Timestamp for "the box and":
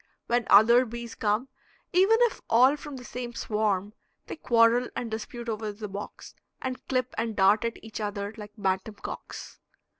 5.71-6.83